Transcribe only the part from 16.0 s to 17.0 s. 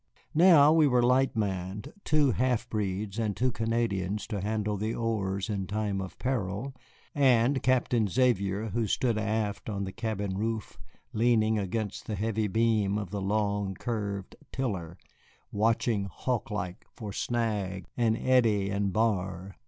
hawklike